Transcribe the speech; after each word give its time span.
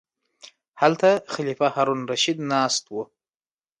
هلته 0.81 1.09
خلیفه 1.33 1.67
هارون 1.73 1.99
الرشید 2.03 2.37
ناست 2.51 2.85
و. 2.93 2.95